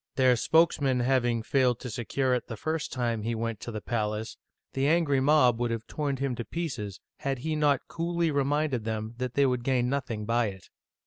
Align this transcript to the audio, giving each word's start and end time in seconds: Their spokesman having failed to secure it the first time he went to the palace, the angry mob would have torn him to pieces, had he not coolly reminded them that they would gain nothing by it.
Their 0.15 0.35
spokesman 0.35 1.01
having 1.01 1.43
failed 1.43 1.79
to 1.81 1.89
secure 1.91 2.33
it 2.33 2.47
the 2.47 2.57
first 2.57 2.91
time 2.91 3.21
he 3.21 3.35
went 3.35 3.59
to 3.59 3.71
the 3.71 3.81
palace, 3.81 4.35
the 4.73 4.87
angry 4.87 5.19
mob 5.19 5.59
would 5.59 5.69
have 5.69 5.85
torn 5.85 6.17
him 6.17 6.33
to 6.37 6.43
pieces, 6.43 6.99
had 7.17 7.37
he 7.37 7.55
not 7.55 7.87
coolly 7.87 8.31
reminded 8.31 8.83
them 8.83 9.13
that 9.19 9.35
they 9.35 9.45
would 9.45 9.63
gain 9.63 9.89
nothing 9.89 10.25
by 10.25 10.47
it. 10.47 10.71